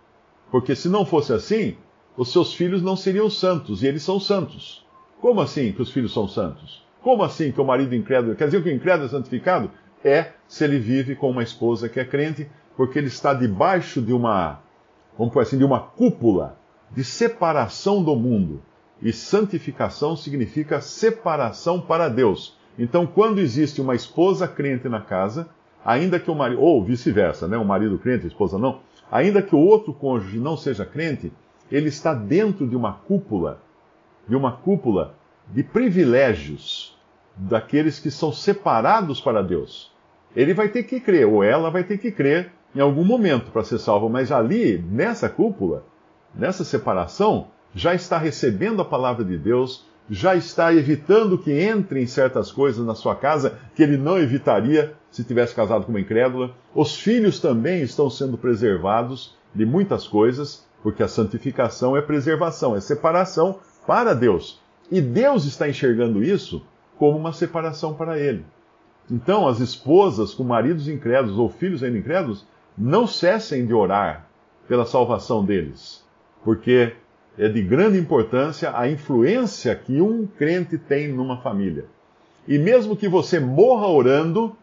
Porque 0.50 0.76
se 0.76 0.90
não 0.90 1.06
fosse 1.06 1.34
assim, 1.34 1.78
os 2.18 2.32
seus 2.32 2.54
filhos 2.54 2.82
não 2.82 2.96
seriam 2.96 3.30
santos, 3.30 3.84
e 3.84 3.88
eles 3.88 4.04
são 4.04 4.20
santos. 4.20 4.86
Como 5.20 5.40
assim 5.40 5.72
que 5.72 5.82
os 5.82 5.92
filhos 5.92 6.14
são 6.14 6.28
santos? 6.28 6.86
Como 7.02 7.24
assim 7.24 7.52
que 7.52 7.62
o 7.62 7.66
marido 7.66 7.96
incrédulo. 7.96 8.36
Quer 8.36 8.46
dizer 8.46 8.62
que 8.62 8.70
o 8.70 8.74
incrédulo 8.74 9.08
é 9.08 9.10
santificado? 9.10 9.72
É 10.04 10.34
se 10.48 10.64
ele 10.64 10.80
vive 10.80 11.16
com 11.16 11.30
uma 11.30 11.44
esposa 11.44 11.88
que 11.88 12.00
é 12.00 12.06
crente, 12.06 12.50
porque 12.76 12.98
ele 12.98 13.08
está 13.08 13.34
debaixo 13.34 14.02
de 14.02 14.12
uma, 14.12 14.60
vamos 15.18 15.34
por 15.34 15.42
assim, 15.42 15.58
de 15.58 15.64
uma 15.64 15.80
cúpula 15.80 16.58
de 16.92 17.04
separação 17.04 18.04
do 18.04 18.16
mundo. 18.16 18.62
E 19.01 19.12
santificação 19.12 20.15
significa 20.15 20.79
separação 20.79 21.81
para 21.81 22.08
Deus. 22.08 22.58
Então, 22.77 23.08
quando 23.08 23.39
existe 23.39 23.81
uma 23.81 23.96
esposa 23.96 24.48
crente 24.48 24.88
na 24.88 25.01
casa, 25.01 25.50
ainda 25.84 26.20
que 26.20 26.29
o 26.29 26.36
marido, 26.36 26.62
ou 26.62 26.84
vice-versa, 26.84 27.48
né? 27.48 27.58
O 27.58 27.65
marido 27.65 27.98
crente, 27.98 28.25
a 28.25 28.27
esposa 28.27 28.58
não, 28.58 28.79
ainda 29.12 29.41
que 29.41 29.55
o 29.55 29.60
outro 29.60 29.93
cônjuge 29.93 30.39
não 30.39 30.55
seja 30.55 30.86
crente, 30.86 31.31
ele 31.72 31.89
está 31.89 32.13
dentro 32.13 32.67
de 32.67 32.75
uma 32.75 32.93
cúpula, 32.93 33.62
de 34.27 34.36
uma 34.36 34.51
cúpula 34.51 35.15
de 35.48 35.63
privilégios 35.63 36.98
daqueles 37.36 38.00
que 38.00 38.12
são 38.12 38.31
separados 38.31 39.20
para 39.20 39.41
Deus. 39.41 39.91
Ele 40.36 40.53
vai 40.53 40.70
ter 40.70 40.84
que 40.84 41.00
crer, 41.00 41.27
ou 41.27 41.43
ela 41.43 41.70
vai 41.70 41.84
ter 41.84 41.98
que 41.98 42.12
crer 42.12 42.51
em 42.74 42.79
algum 42.79 43.03
momento 43.03 43.51
para 43.51 43.63
ser 43.63 43.79
salvo, 43.79 44.10
mas 44.10 44.31
ali, 44.31 44.77
nessa 44.77 45.27
cúpula, 45.27 45.84
nessa 46.34 46.63
separação, 46.63 47.48
já 47.74 47.94
está 47.94 48.18
recebendo 48.18 48.82
a 48.82 48.86
palavra 48.86 49.24
de 49.24 49.38
Deus, 49.38 49.86
já 50.10 50.36
está 50.36 50.74
evitando 50.74 51.38
que 51.38 51.51
entre 51.51 52.01
em 52.01 52.06
certas 52.06 52.51
coisas 52.51 52.86
na 52.86 52.96
sua 52.96 53.16
casa 53.16 53.58
que 53.75 53.82
ele 53.82 53.98
não 53.98 54.18
evitaria 54.18 54.94
se 55.10 55.24
tivesse 55.24 55.56
casado 55.56 55.86
com 55.86 55.92
uma 55.92 56.00
incrédula. 56.00 56.51
Os 56.74 57.00
filhos 57.00 57.40
também 57.40 57.82
estão 57.82 58.10
sendo 58.10 58.38
preservados 58.38 59.36
de 59.54 59.66
muitas 59.66 60.08
coisas, 60.08 60.66
porque 60.84 61.04
a 61.04 61.08
santificação 61.08 61.96
é 61.96 62.01
preservação, 62.01 62.75
é 62.75 62.82
separação 62.82 63.60
para 63.86 64.13
Deus. 64.13 64.60
E 64.90 65.00
Deus 65.00 65.46
está 65.46 65.70
enxergando 65.70 66.24
isso 66.24 66.66
como 66.98 67.18
uma 67.18 67.34
separação 67.34 67.94
para 67.94 68.20
ele. 68.20 68.46
Então, 69.10 69.48
as 69.48 69.60
esposas 69.60 70.34
com 70.34 70.44
maridos 70.44 70.88
incrédulos 70.88 71.38
ou 71.38 71.50
filhos 71.50 71.84
ainda 71.84 71.98
incrédulos 71.98 72.46
não 72.78 73.06
cessem 73.06 73.66
de 73.66 73.74
orar 73.74 74.28
pela 74.68 74.86
salvação 74.86 75.44
deles, 75.44 76.06
porque 76.44 76.94
é 77.38 77.48
de 77.48 77.62
grande 77.62 77.98
importância 77.98 78.78
a 78.78 78.90
influência 78.90 79.76
que 79.76 80.02
um 80.02 80.28
crente 80.28 80.78
tem 80.78 81.08
numa 81.08 81.38
família. 81.38 81.86
E 82.48 82.58
mesmo 82.58 82.96
que 82.96 83.08
você 83.08 83.40
morra 83.40 83.88
orando, 83.88 84.56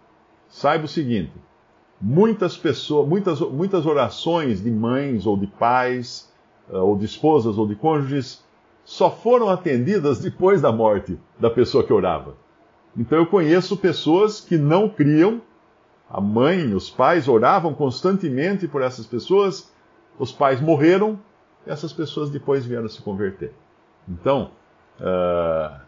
saiba 0.49 0.85
o 0.85 0.89
seguinte: 0.89 1.33
muitas 2.01 2.57
pessoas, 2.57 3.09
muitas, 3.09 3.41
muitas 3.41 3.87
orações 3.87 4.63
de 4.63 4.71
mães 4.71 5.27
ou 5.27 5.37
de 5.37 5.47
pais, 5.47 6.31
eh, 6.71 6.77
ou 6.77 6.97
de 6.97 7.05
esposas 7.05 7.57
ou 7.57 7.67
de 7.67 7.75
cônjuges, 7.75 8.45
só 8.85 9.11
foram 9.11 9.49
atendidas 9.49 10.21
depois 10.21 10.61
da 10.61 10.73
morte 10.73 11.19
da 11.39 11.51
pessoa 11.51 11.85
que 11.85 11.93
orava. 11.93 12.37
Então 12.97 13.19
eu 13.19 13.27
conheço 13.27 13.77
pessoas 13.77 14.41
que 14.41 14.57
não 14.57 14.89
criam, 14.89 15.41
a 16.11 16.21
mãe, 16.21 16.75
os 16.75 16.89
pais 16.89 17.29
oravam 17.29 17.75
constantemente 17.75 18.67
por 18.67 18.83
essas 18.83 19.07
pessoas, 19.07 19.71
os 20.19 20.33
pais 20.33 20.61
morreram, 20.61 21.19
essas 21.69 21.93
pessoas 21.93 22.31
depois 22.31 22.65
vieram 22.65 22.89
se 22.89 23.01
converter. 23.03 23.53
Então, 24.09 24.51
uh, 25.01 25.81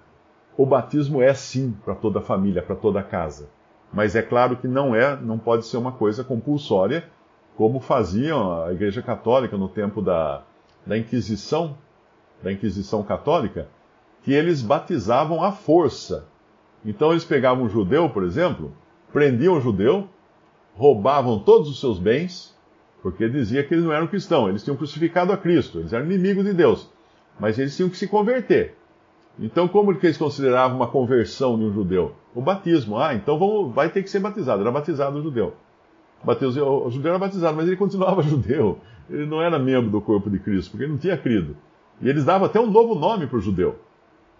o 0.56 0.66
batismo 0.66 1.22
é 1.22 1.32
sim 1.32 1.74
para 1.84 1.94
toda 1.94 2.18
a 2.18 2.22
família, 2.22 2.62
para 2.62 2.76
toda 2.76 3.00
a 3.00 3.02
casa. 3.02 3.48
Mas 3.92 4.14
é 4.14 4.22
claro 4.22 4.56
que 4.56 4.68
não 4.68 4.94
é, 4.94 5.16
não 5.16 5.38
pode 5.38 5.66
ser 5.66 5.76
uma 5.76 5.92
coisa 5.92 6.22
compulsória, 6.22 7.08
como 7.56 7.80
faziam 7.80 8.64
a 8.64 8.72
Igreja 8.72 9.02
Católica 9.02 9.56
no 9.56 9.68
tempo 9.68 10.00
da, 10.00 10.42
da 10.86 10.96
Inquisição, 10.96 11.76
da 12.42 12.52
Inquisição 12.52 13.02
Católica, 13.02 13.68
que 14.22 14.32
eles 14.32 14.62
batizavam 14.62 15.42
à 15.42 15.50
força. 15.50 16.26
Então 16.84 17.10
eles 17.10 17.24
pegavam 17.24 17.64
um 17.64 17.68
judeu, 17.68 18.08
por 18.08 18.22
exemplo, 18.22 18.72
prendiam 19.12 19.56
o 19.56 19.60
judeu, 19.60 20.08
roubavam 20.76 21.38
todos 21.40 21.68
os 21.68 21.80
seus 21.80 21.98
bens, 21.98 22.56
porque 23.02 23.28
dizia 23.28 23.64
que 23.64 23.74
eles 23.74 23.84
não 23.84 23.92
eram 23.92 24.06
cristãos, 24.06 24.48
eles 24.48 24.62
tinham 24.62 24.76
crucificado 24.76 25.32
a 25.32 25.36
Cristo, 25.36 25.78
eles 25.78 25.92
eram 25.92 26.06
inimigos 26.06 26.44
de 26.44 26.52
Deus, 26.52 26.90
mas 27.38 27.58
eles 27.58 27.76
tinham 27.76 27.88
que 27.88 27.96
se 27.96 28.06
converter. 28.06 28.74
Então, 29.38 29.66
como 29.66 29.94
que 29.94 30.06
eles 30.06 30.18
consideravam 30.18 30.76
uma 30.76 30.88
conversão 30.88 31.58
de 31.58 31.64
um 31.64 31.72
judeu? 31.72 32.12
O 32.34 32.42
batismo. 32.42 32.98
Ah, 32.98 33.14
então 33.14 33.38
vamos, 33.38 33.74
vai 33.74 33.88
ter 33.88 34.02
que 34.02 34.10
ser 34.10 34.18
batizado. 34.18 34.60
Era 34.60 34.70
batizado 34.70 35.18
o 35.18 35.22
judeu. 35.22 35.54
O 36.26 36.90
judeu 36.90 37.10
era 37.10 37.18
batizado, 37.18 37.56
mas 37.56 37.66
ele 37.66 37.76
continuava 37.76 38.20
judeu. 38.22 38.78
Ele 39.08 39.24
não 39.24 39.40
era 39.40 39.58
membro 39.58 39.90
do 39.90 40.00
corpo 40.00 40.28
de 40.28 40.38
Cristo, 40.38 40.70
porque 40.70 40.84
ele 40.84 40.92
não 40.92 40.98
tinha 40.98 41.16
crido. 41.16 41.56
E 42.02 42.08
eles 42.08 42.24
davam 42.24 42.46
até 42.46 42.60
um 42.60 42.70
novo 42.70 42.94
nome 42.94 43.26
para 43.26 43.38
o 43.38 43.40
judeu. 43.40 43.78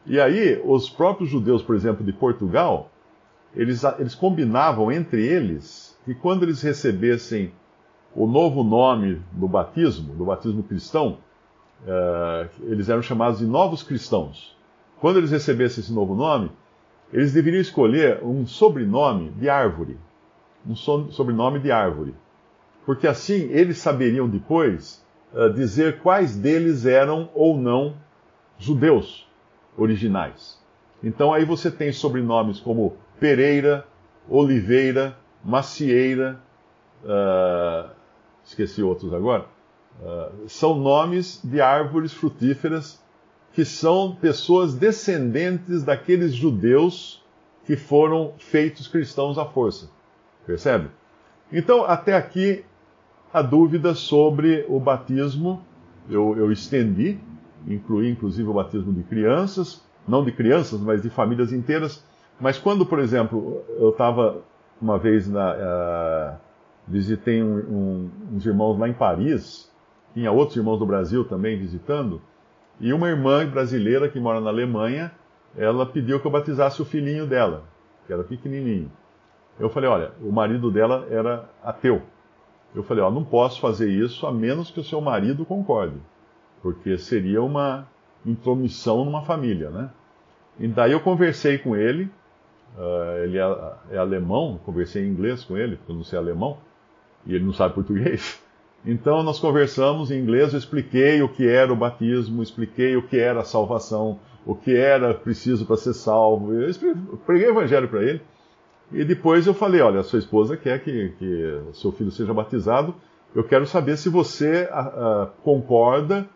E 0.05 0.21
aí, 0.21 0.61
os 0.64 0.88
próprios 0.90 1.31
judeus, 1.31 1.62
por 1.62 1.75
exemplo, 1.75 2.05
de 2.05 2.12
Portugal, 2.12 2.90
eles, 3.55 3.83
eles 3.99 4.14
combinavam 4.14 4.93
entre 4.93 5.26
eles 5.26 5.99
que 6.05 6.14
quando 6.14 6.43
eles 6.43 6.62
recebessem 6.62 7.52
o 8.14 8.26
novo 8.26 8.64
nome 8.64 9.23
do 9.33 9.47
batismo, 9.47 10.14
do 10.14 10.25
batismo 10.25 10.62
cristão, 10.62 11.19
uh, 11.83 12.49
eles 12.62 12.88
eram 12.88 13.02
chamados 13.02 13.38
de 13.38 13.47
novos 13.47 13.83
cristãos. 13.83 14.57
Quando 15.00 15.19
eles 15.19 15.31
recebessem 15.31 15.83
esse 15.83 15.93
novo 15.93 16.14
nome, 16.14 16.50
eles 17.12 17.33
deveriam 17.33 17.61
escolher 17.61 18.23
um 18.23 18.47
sobrenome 18.47 19.31
de 19.31 19.49
árvore. 19.49 19.97
Um 20.67 20.75
sobrenome 20.75 21.59
de 21.59 21.71
árvore. 21.73 22.14
Porque 22.85 23.07
assim 23.07 23.49
eles 23.50 23.79
saberiam 23.79 24.29
depois 24.29 25.05
uh, 25.33 25.52
dizer 25.52 26.00
quais 26.00 26.37
deles 26.37 26.87
eram 26.87 27.31
ou 27.35 27.57
não 27.57 27.95
judeus 28.59 29.26
originais. 29.76 30.61
Então 31.02 31.33
aí 31.33 31.45
você 31.45 31.71
tem 31.71 31.93
sobrenomes 31.93 32.61
como 32.61 32.97
Pereira, 33.19 33.87
Oliveira, 34.29 35.17
Macieira, 35.43 36.38
uh, 37.05 38.00
esqueci 38.50 38.83
outros 38.83 39.12
agora. 39.12 39.47
Uh, 40.00 40.49
são 40.49 40.75
nomes 40.75 41.40
de 41.42 41.61
árvores 41.61 42.12
frutíferas 42.12 43.00
que 43.52 43.64
são 43.64 44.14
pessoas 44.14 44.75
descendentes 44.75 45.83
daqueles 45.83 46.35
judeus 46.35 47.23
que 47.66 47.76
foram 47.76 48.35
feitos 48.38 48.87
cristãos 48.87 49.38
à 49.38 49.45
força. 49.45 49.90
Percebe? 50.47 50.88
Então, 51.52 51.85
até 51.85 52.14
aqui, 52.14 52.64
a 53.33 53.42
dúvida 53.42 53.95
sobre 53.95 54.64
o 54.69 54.78
batismo 54.78 55.62
eu, 56.09 56.37
eu 56.37 56.50
estendi, 56.50 57.19
incluí 57.66 58.11
inclusive 58.11 58.49
o 58.49 58.54
batismo 58.54 58.92
de 58.92 59.02
crianças, 59.02 59.85
não 60.07 60.25
de 60.25 60.33
crianças, 60.33 60.80
mas 60.80 61.02
de 61.02 61.11
famílias 61.11 61.52
inteiras. 61.52 62.04
Mas 62.40 62.59
quando, 62.59 62.87
por 62.87 62.99
exemplo, 62.99 63.62
eu 63.78 63.90
estava 63.90 64.42
uma 64.80 64.99
vez 64.99 65.28
na. 65.28 65.54
Uh, 65.54 66.50
visitei 66.87 67.43
um, 67.43 67.59
um, 67.59 68.11
uns 68.33 68.47
irmãos 68.47 68.79
lá 68.79 68.89
em 68.89 68.93
Paris, 68.93 69.71
tinha 70.15 70.33
outros 70.33 70.57
irmãos 70.57 70.79
do 70.79 70.87
Brasil 70.87 71.25
também 71.25 71.59
visitando, 71.59 72.21
e 72.81 72.93
uma 72.93 73.09
irmã 73.09 73.47
brasileira 73.47 74.09
que 74.09 74.19
mora 74.19 74.41
na 74.41 74.51
Alemanha, 74.51 75.13
ela 75.57 75.85
pediu 75.85 76.21
que 76.21 76.27
eu 76.27 76.31
batizasse 76.31 76.81
o 76.81 76.85
filhinho 76.85 77.27
dela, 77.27 77.65
que 78.07 78.13
era 78.13 78.25
pequenininho. 78.25 78.91
Eu 79.59 79.69
falei, 79.69 79.91
olha, 79.91 80.13
o 80.23 80.33
marido 80.33 80.71
dela 80.71 81.07
era 81.11 81.49
ateu. 81.63 82.03
Eu 82.75 82.83
falei, 82.83 83.03
ó, 83.03 83.11
não 83.11 83.25
posso 83.25 83.61
fazer 83.61 83.91
isso 83.91 84.27
a 84.27 84.33
menos 84.33 84.71
que 84.71 84.81
o 84.81 84.85
seu 84.85 85.01
marido 85.01 85.45
concorde, 85.45 85.97
porque 86.63 86.97
seria 86.97 87.43
uma 87.43 87.87
intromissão 88.25 89.05
numa 89.05 89.23
família, 89.23 89.71
né? 89.71 89.91
E 90.59 90.69
daí 90.69 90.93
eu 90.93 91.01
conversei 91.01 91.59
com 91.59 91.75
ele, 91.75 92.05
uh, 92.77 93.25
ele 93.25 93.39
é, 93.39 93.75
é, 93.91 93.99
alemão, 93.99 94.61
conversei 94.65 95.05
em 95.05 95.09
inglês 95.09 95.45
com 95.45 95.57
ele, 95.57 95.77
porque 95.77 95.93
eu 95.93 95.97
não 95.97 96.05
sei 96.05 96.19
alemão, 96.19 96.59
e 97.27 97.35
ele 97.35 97.45
não 97.45 97.53
sabe 97.53 97.75
português. 97.75 98.41
Então 98.85 99.23
nós 99.23 99.39
conversamos 99.39 100.11
em 100.11 100.19
inglês, 100.19 100.53
eu 100.53 100.59
expliquei 100.59 101.21
o 101.21 101.29
que 101.29 101.47
era 101.47 101.71
o 101.71 101.77
batismo, 101.77 102.43
expliquei 102.43 102.97
o 102.97 103.07
que 103.07 103.19
era 103.19 103.41
a 103.41 103.45
salvação, 103.45 104.19
o 104.47 104.55
que 104.55 104.75
era 104.75 105.12
preciso 105.12 105.67
para 105.67 105.77
ser 105.77 105.93
salvo. 105.93 106.55
Eu 106.55 106.73
preguei 107.27 107.49
o 107.49 107.50
evangelho 107.50 107.89
para 107.89 108.03
ele. 108.03 108.23
E 108.93 109.05
depois 109.05 109.47
eu 109.47 109.55
falei: 109.55 109.81
olha, 109.81 110.03
sua 110.03 110.19
esposa 110.19 110.57
quer 110.57 110.83
que, 110.83 111.11
que 111.19 111.61
seu 111.75 111.93
filho 111.93 112.11
seja 112.11 112.33
batizado. 112.33 112.95
Eu 113.35 113.45
quero 113.45 113.67
saber 113.67 113.97
se 113.97 114.09
você 114.09 114.69
uh, 114.73 115.25
uh, 115.25 115.27
concorda 115.45 116.27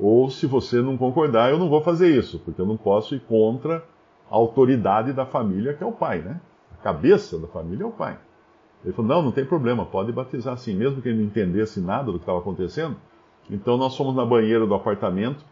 ou 0.00 0.28
se 0.28 0.46
você 0.46 0.82
não 0.82 0.96
concordar, 0.96 1.50
eu 1.50 1.58
não 1.58 1.68
vou 1.68 1.80
fazer 1.80 2.08
isso, 2.08 2.40
porque 2.40 2.60
eu 2.60 2.66
não 2.66 2.76
posso 2.76 3.14
ir 3.14 3.20
contra 3.20 3.84
a 4.28 4.34
autoridade 4.34 5.12
da 5.12 5.24
família, 5.24 5.74
que 5.74 5.84
é 5.84 5.86
o 5.86 5.92
pai, 5.92 6.18
né? 6.18 6.40
A 6.72 6.82
cabeça 6.82 7.38
da 7.38 7.46
família 7.46 7.84
é 7.84 7.86
o 7.86 7.92
pai. 7.92 8.18
Ele 8.84 8.92
falou: 8.92 9.08
não, 9.08 9.22
não 9.22 9.32
tem 9.32 9.44
problema, 9.44 9.84
pode 9.84 10.12
batizar 10.12 10.54
assim, 10.54 10.74
mesmo 10.74 11.00
que 11.00 11.08
ele 11.08 11.18
não 11.18 11.24
entendesse 11.24 11.80
nada 11.80 12.12
do 12.12 12.18
que 12.18 12.24
estava 12.24 12.38
acontecendo. 12.38 12.96
Então 13.50 13.76
nós 13.76 13.96
fomos 13.96 14.14
na 14.14 14.24
banheira 14.24 14.66
do 14.66 14.74
apartamento, 14.74 15.44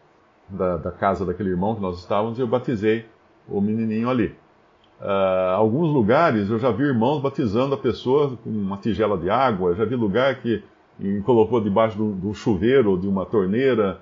da, 0.49 0.77
da, 0.77 0.91
casa 0.91 1.25
daquele 1.25 1.49
irmão 1.49 1.75
que 1.75 1.81
nós 1.81 1.99
estávamos, 1.99 2.37
e 2.37 2.41
eu 2.41 2.47
batizei 2.47 3.05
o 3.47 3.59
menininho 3.59 4.09
ali. 4.09 4.35
Uh, 5.01 5.55
alguns 5.55 5.91
lugares 5.91 6.49
eu 6.49 6.59
já 6.59 6.71
vi 6.71 6.83
irmãos 6.83 7.19
batizando 7.19 7.75
a 7.75 7.77
pessoa 7.77 8.37
com 8.43 8.49
uma 8.49 8.77
tigela 8.77 9.17
de 9.17 9.29
água, 9.29 9.71
eu 9.71 9.75
já 9.75 9.85
vi 9.85 9.95
lugar 9.95 10.35
que 10.41 10.63
colocou 11.25 11.59
debaixo 11.59 11.97
do, 11.97 12.11
do 12.13 12.33
chuveiro, 12.33 12.97
de 12.97 13.07
uma 13.07 13.25
torneira, 13.25 13.99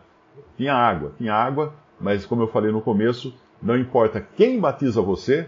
tinha 0.58 0.76
água, 0.76 1.14
tinha 1.18 1.34
água, 1.34 1.74
mas 2.00 2.26
como 2.26 2.44
eu 2.44 2.48
falei 2.48 2.72
no 2.72 2.82
começo, 2.82 3.34
não 3.62 3.78
importa 3.78 4.22
quem 4.22 4.60
batiza 4.60 5.02
você, 5.02 5.48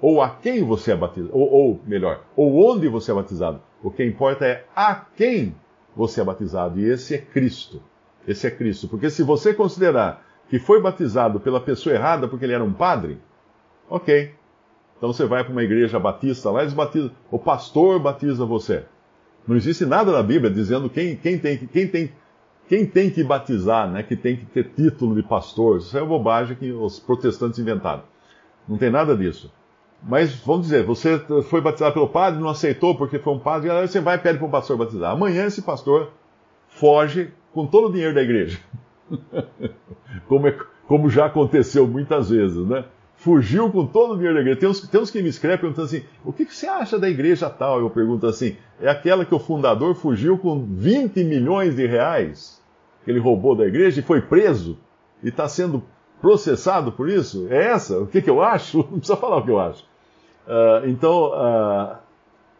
ou 0.00 0.22
a 0.22 0.30
quem 0.30 0.64
você 0.64 0.92
é 0.92 0.96
batizado, 0.96 1.36
ou, 1.36 1.50
ou, 1.50 1.80
melhor, 1.86 2.24
ou 2.34 2.70
onde 2.70 2.88
você 2.88 3.10
é 3.10 3.14
batizado. 3.14 3.60
O 3.82 3.90
que 3.90 4.04
importa 4.04 4.46
é 4.46 4.64
a 4.74 4.94
quem 4.94 5.54
você 5.94 6.20
é 6.20 6.24
batizado, 6.24 6.80
e 6.80 6.88
esse 6.88 7.14
é 7.14 7.18
Cristo. 7.18 7.82
Esse 8.26 8.46
é 8.46 8.50
Cristo. 8.50 8.88
Porque 8.88 9.10
se 9.10 9.22
você 9.22 9.52
considerar 9.52 10.24
que 10.48 10.58
foi 10.58 10.80
batizado 10.80 11.40
pela 11.40 11.60
pessoa 11.60 11.94
errada 11.94 12.26
porque 12.26 12.44
ele 12.44 12.54
era 12.54 12.64
um 12.64 12.72
padre, 12.72 13.18
ok. 13.88 14.34
Então 14.96 15.12
você 15.12 15.24
vai 15.24 15.42
para 15.44 15.52
uma 15.52 15.62
igreja 15.62 15.98
batista 15.98 16.50
lá, 16.50 16.62
eles 16.62 16.74
batizam, 16.74 17.10
o 17.30 17.38
pastor 17.38 17.98
batiza 17.98 18.44
você. 18.44 18.84
Não 19.46 19.56
existe 19.56 19.86
nada 19.86 20.12
na 20.12 20.22
Bíblia 20.22 20.50
dizendo 20.50 20.90
quem, 20.90 21.16
quem, 21.16 21.38
tem, 21.38 21.56
quem, 21.56 21.88
tem, 21.88 22.12
quem 22.68 22.86
tem 22.86 23.10
que 23.10 23.24
batizar, 23.24 23.90
né, 23.90 24.02
que 24.02 24.14
tem 24.14 24.36
que 24.36 24.44
ter 24.46 24.64
título 24.74 25.14
de 25.14 25.22
pastor. 25.22 25.78
Isso 25.78 25.96
é 25.96 26.04
bobagem 26.04 26.56
que 26.56 26.70
os 26.70 27.00
protestantes 27.00 27.58
inventaram. 27.58 28.02
Não 28.68 28.76
tem 28.76 28.90
nada 28.90 29.16
disso. 29.16 29.50
Mas 30.02 30.34
vamos 30.34 30.62
dizer, 30.62 30.84
você 30.84 31.18
foi 31.48 31.60
batizado 31.60 31.92
pelo 31.92 32.08
padre, 32.08 32.40
não 32.40 32.48
aceitou 32.48 32.96
porque 32.96 33.18
foi 33.18 33.34
um 33.34 33.38
padre, 33.38 33.70
aí 33.70 33.86
você 33.86 34.00
vai 34.00 34.16
e 34.16 34.18
pede 34.18 34.38
para 34.38 34.46
o 34.46 34.50
pastor 34.50 34.76
batizar. 34.76 35.12
Amanhã 35.12 35.46
esse 35.46 35.62
pastor 35.62 36.10
foge 36.68 37.30
com 37.52 37.66
todo 37.66 37.88
o 37.88 37.92
dinheiro 37.92 38.14
da 38.14 38.22
igreja. 38.22 38.58
como, 40.26 40.48
é, 40.48 40.56
como 40.86 41.10
já 41.10 41.26
aconteceu 41.26 41.86
muitas 41.86 42.30
vezes, 42.30 42.66
né? 42.66 42.84
Fugiu 43.16 43.70
com 43.70 43.86
todo 43.86 44.12
o 44.12 44.16
dinheiro 44.16 44.36
da 44.36 44.40
igreja. 44.40 44.60
Tem 44.60 44.68
uns, 44.68 44.80
tem 44.88 45.00
uns 45.00 45.10
que 45.10 45.22
me 45.22 45.28
escrevem 45.28 45.58
perguntando 45.58 45.86
assim: 45.86 46.02
o 46.24 46.32
que, 46.32 46.46
que 46.46 46.54
você 46.54 46.66
acha 46.66 46.98
da 46.98 47.08
igreja 47.08 47.50
tal? 47.50 47.80
Eu 47.80 47.90
pergunto 47.90 48.26
assim: 48.26 48.56
é 48.80 48.88
aquela 48.88 49.26
que 49.26 49.34
o 49.34 49.38
fundador 49.38 49.94
fugiu 49.94 50.38
com 50.38 50.64
20 50.64 51.22
milhões 51.24 51.76
de 51.76 51.86
reais 51.86 52.62
que 53.04 53.10
ele 53.10 53.18
roubou 53.18 53.54
da 53.54 53.66
igreja 53.66 54.00
e 54.00 54.02
foi 54.02 54.22
preso 54.22 54.78
e 55.22 55.28
está 55.28 55.46
sendo 55.48 55.82
processado 56.20 56.92
por 56.92 57.10
isso? 57.10 57.46
É 57.50 57.66
essa? 57.66 57.98
O 57.98 58.06
que, 58.06 58.22
que 58.22 58.30
eu 58.30 58.42
acho? 58.42 58.78
Não 58.90 58.98
precisa 58.98 59.16
falar 59.16 59.38
o 59.38 59.44
que 59.44 59.50
eu 59.50 59.60
acho. 59.60 59.89
Uh, 60.50 60.88
então, 60.88 61.30
uh, 61.30 61.96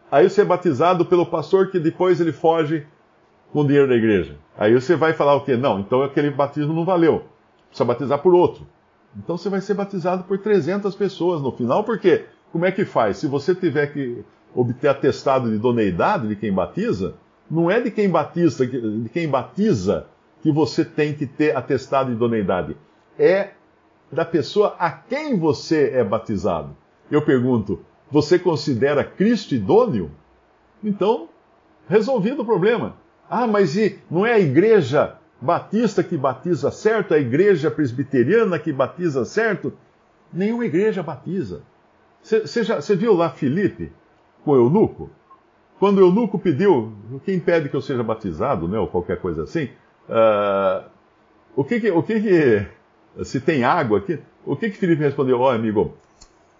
aí 0.09 0.29
você 0.29 0.41
é 0.41 0.45
batizado 0.45 1.05
pelo 1.05 1.25
pastor 1.25 1.69
que 1.71 1.77
depois 1.77 2.21
ele 2.21 2.31
foge 2.31 2.87
com 3.51 3.59
o 3.59 3.67
dinheiro 3.67 3.89
da 3.89 3.95
igreja. 3.95 4.37
Aí 4.57 4.73
você 4.73 4.95
vai 4.95 5.11
falar 5.11 5.35
o 5.35 5.41
quê? 5.41 5.57
Não, 5.57 5.81
então 5.81 6.01
aquele 6.01 6.31
batismo 6.31 6.73
não 6.73 6.85
valeu. 6.85 7.25
Precisa 7.67 7.83
batizar 7.83 8.19
por 8.19 8.33
outro. 8.33 8.65
Então 9.17 9.35
você 9.35 9.49
vai 9.49 9.59
ser 9.59 9.73
batizado 9.73 10.23
por 10.23 10.37
300 10.37 10.95
pessoas 10.95 11.41
no 11.41 11.51
final, 11.51 11.83
porque 11.83 12.23
como 12.53 12.65
é 12.65 12.71
que 12.71 12.85
faz? 12.85 13.17
Se 13.17 13.27
você 13.27 13.53
tiver 13.53 13.87
que 13.87 14.23
obter 14.55 14.87
atestado 14.87 15.49
de 15.49 15.55
idoneidade 15.55 16.29
de 16.29 16.37
quem 16.37 16.53
batiza, 16.53 17.15
não 17.49 17.69
é 17.69 17.81
de 17.81 17.91
quem 17.91 18.09
batiza, 18.09 18.65
de 18.65 19.09
quem 19.09 19.27
batiza 19.27 20.07
que 20.41 20.49
você 20.49 20.85
tem 20.85 21.13
que 21.13 21.25
ter 21.25 21.57
atestado 21.57 22.09
de 22.09 22.15
idoneidade. 22.15 22.77
É 23.19 23.49
da 24.09 24.23
pessoa 24.23 24.75
a 24.79 24.89
quem 24.89 25.37
você 25.37 25.91
é 25.93 26.03
batizado. 26.05 26.75
Eu 27.11 27.21
pergunto, 27.21 27.79
você 28.09 28.39
considera 28.39 29.03
Cristo 29.03 29.53
idôneo? 29.53 30.09
Então, 30.81 31.27
resolvido 31.87 32.41
o 32.41 32.45
problema. 32.45 32.95
Ah, 33.29 33.45
mas 33.45 33.75
e 33.75 33.99
não 34.09 34.25
é 34.25 34.33
a 34.33 34.39
igreja 34.39 35.17
batista 35.39 36.03
que 36.03 36.17
batiza 36.17 36.71
certo, 36.71 37.13
a 37.13 37.19
igreja 37.19 37.69
presbiteriana 37.69 38.57
que 38.57 38.71
batiza 38.71 39.25
certo? 39.25 39.73
Nenhuma 40.31 40.65
igreja 40.65 41.03
batiza. 41.03 41.63
Você 42.21 42.95
viu 42.95 43.13
lá 43.13 43.29
Filipe 43.29 43.91
com 44.45 44.51
o 44.51 44.55
eunuco? 44.55 45.09
Quando 45.79 45.97
o 45.97 46.01
eunuco 46.01 46.37
pediu, 46.37 46.93
quem 47.25 47.35
impede 47.35 47.67
que 47.67 47.75
eu 47.75 47.81
seja 47.81 48.03
batizado, 48.03 48.67
né, 48.67 48.77
ou 48.77 48.87
qualquer 48.87 49.19
coisa 49.19 49.43
assim, 49.43 49.69
uh, 50.07 50.87
o 51.55 51.63
que 51.63 51.79
que, 51.79 51.89
o 51.89 52.03
que 52.03 52.21
que, 52.21 52.67
se 53.23 53.41
tem 53.41 53.63
água 53.63 53.97
aqui, 53.97 54.19
o 54.45 54.55
que 54.55 54.69
que 54.69 54.77
Filipe 54.77 55.01
respondeu? 55.01 55.39
Ó, 55.39 55.47
oh, 55.47 55.49
amigo, 55.49 55.97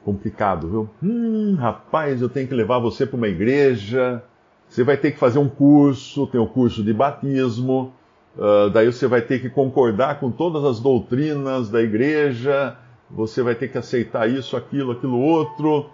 complicado, 0.04 0.68
viu? 0.68 0.90
Hum, 1.02 1.56
rapaz, 1.56 2.22
eu 2.22 2.30
tenho 2.30 2.48
que 2.48 2.54
levar 2.54 2.80
você 2.80 3.06
para 3.06 3.18
uma 3.18 3.28
igreja. 3.28 4.24
Você 4.68 4.84
vai 4.84 4.98
ter 4.98 5.12
que 5.12 5.20
fazer 5.20 5.40
um 5.40 5.50
curso, 5.50 6.28
tem 6.28 6.40
o 6.40 6.46
um 6.46 6.48
curso 6.48 6.84
de 6.84 6.94
batismo. 6.94 7.94
Uh, 8.38 8.70
daí 8.70 8.92
você 8.92 9.08
vai 9.08 9.22
ter 9.22 9.40
que 9.40 9.50
concordar 9.50 10.20
com 10.20 10.32
todas 10.32 10.64
as 10.64 10.80
doutrinas 10.80 11.70
da 11.70 11.82
igreja. 11.82 12.78
Você 13.10 13.44
vai 13.44 13.56
ter 13.56 13.68
que 13.68 13.78
aceitar 13.78 14.30
isso, 14.30 14.56
aquilo, 14.56 14.94
aquilo 14.94 15.20
outro. 15.20 15.90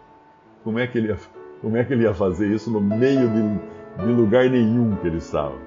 Como 0.63 0.77
é 0.77 0.85
que 0.85 0.97
ele 0.97 1.07
ia, 1.07 1.17
como 1.61 1.75
é 1.75 1.83
que 1.83 1.93
ele 1.93 2.03
ia 2.03 2.13
fazer 2.13 2.47
isso 2.53 2.69
no 2.69 2.79
meio 2.79 3.27
de, 3.29 4.05
de 4.05 4.11
lugar 4.11 4.49
nenhum 4.49 4.95
que 4.97 5.07
ele 5.07 5.17
estava? 5.17 5.66